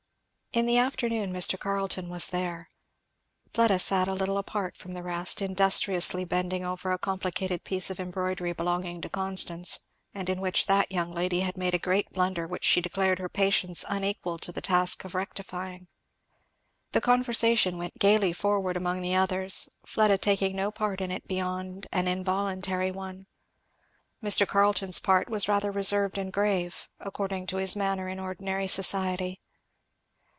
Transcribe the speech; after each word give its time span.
In 0.53 0.65
the 0.65 0.77
afternoon 0.77 1.31
Mr. 1.31 1.57
Carleton 1.57 2.09
was 2.09 2.27
there. 2.27 2.69
Fleda 3.53 3.79
sat 3.79 4.09
a 4.09 4.13
little 4.13 4.37
apart 4.37 4.75
from 4.75 4.91
the 4.93 5.01
rest, 5.01 5.41
industriously 5.41 6.25
bending 6.25 6.65
over 6.65 6.91
a 6.91 6.97
complicated 6.99 7.63
piece 7.63 7.89
of 7.89 8.01
embroidery 8.01 8.51
belonging 8.51 8.99
to 8.99 9.07
Constance 9.09 9.79
and 10.13 10.27
in 10.29 10.41
which 10.41 10.65
that 10.65 10.91
young 10.91 11.13
lady 11.13 11.39
had 11.39 11.55
made 11.55 11.73
a 11.73 11.79
great 11.79 12.09
blunder 12.09 12.45
which 12.47 12.65
she 12.65 12.81
declared 12.81 13.17
her 13.17 13.29
patience 13.29 13.85
unequal 13.87 14.37
to 14.39 14.51
the 14.51 14.59
task 14.59 15.05
of 15.05 15.15
rectifying. 15.15 15.87
The 16.91 16.99
conversation 16.99 17.77
went 17.77 17.97
gayly 17.97 18.33
forward 18.33 18.75
among 18.75 19.01
the 19.01 19.15
others; 19.15 19.69
Fleda 19.85 20.17
taking 20.17 20.57
no 20.57 20.69
part 20.69 20.99
in 20.99 21.11
it 21.11 21.29
beyond 21.29 21.87
an 21.93 22.09
involuntary 22.09 22.91
one. 22.91 23.25
Mr. 24.21 24.45
Carleton's 24.45 24.99
part 24.99 25.29
was 25.29 25.47
rather 25.47 25.71
reserved 25.71 26.17
and 26.17 26.33
grave; 26.33 26.89
according 26.99 27.47
to 27.47 27.55
his 27.55 27.73
manner 27.73 28.09
in 28.09 28.19
ordinary 28.19 28.67
society. 28.67 29.39